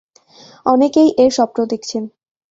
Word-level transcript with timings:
অনেকেই 0.65 1.09
এর 1.17 1.31
স্বপ্ন 1.37 1.57
দেখেছেন। 1.65 2.03